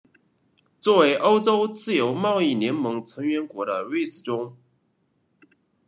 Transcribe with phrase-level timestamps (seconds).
[0.79, 4.57] 作为欧洲自由贸易联盟成员国的瑞士中。